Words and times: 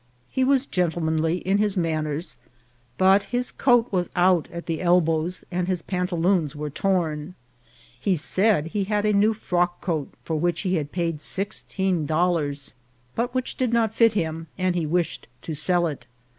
He 0.31 0.43
was 0.43 0.65
gentlemanly 0.65 1.37
in 1.41 1.59
his 1.59 1.77
manners, 1.77 2.35
but 2.97 3.25
his 3.25 3.51
coat 3.51 3.87
was 3.91 4.09
out 4.15 4.49
at 4.51 4.65
the 4.65 4.81
elbows, 4.81 5.45
and 5.51 5.67
his 5.67 5.83
pantaloons 5.83 6.55
were 6.55 6.71
torn. 6.71 7.35
He 7.99 8.15
said 8.15 8.65
he 8.69 8.85
had 8.85 9.05
a 9.05 9.13
new 9.13 9.35
frock 9.35 9.79
coat, 9.79 10.11
for 10.23 10.37
which 10.37 10.61
he 10.61 10.73
had 10.77 10.91
paid 10.91 11.21
sixteen 11.21 12.07
dollars, 12.07 12.73
but 13.13 13.35
which 13.35 13.53
did 13.57 13.73
not 13.73 13.93
fit 13.93 14.13
him, 14.13 14.47
and 14.57 14.73
he 14.73 14.87
wished 14.87 15.27
to 15.43 15.53
sell 15.53 15.85
it. 15.85 16.07